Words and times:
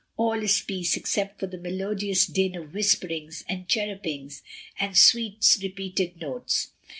All 0.17 0.41
is 0.41 0.61
peace 0.65 0.97
except 0.97 1.39
for 1.39 1.45
the 1.45 1.59
melodious 1.59 2.25
din 2.25 2.55
of 2.55 2.73
whisperings 2.73 3.45
and 3.47 3.67
chirrupings 3.67 4.41
and 4.79 4.97
sweet 4.97 5.59
repeated 5.61 6.19
notes. 6.19 6.71